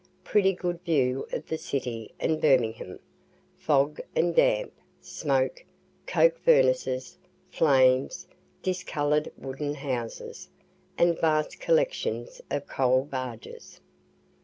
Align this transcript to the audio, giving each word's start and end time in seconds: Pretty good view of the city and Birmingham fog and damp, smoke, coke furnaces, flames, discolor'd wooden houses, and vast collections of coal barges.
Pretty 0.23 0.53
good 0.53 0.81
view 0.83 1.27
of 1.31 1.45
the 1.45 1.59
city 1.59 2.11
and 2.19 2.41
Birmingham 2.41 2.97
fog 3.59 4.01
and 4.15 4.33
damp, 4.35 4.73
smoke, 4.99 5.63
coke 6.07 6.39
furnaces, 6.39 7.19
flames, 7.51 8.25
discolor'd 8.63 9.31
wooden 9.37 9.75
houses, 9.75 10.49
and 10.97 11.19
vast 11.21 11.59
collections 11.59 12.41
of 12.49 12.65
coal 12.65 13.03
barges. 13.05 13.79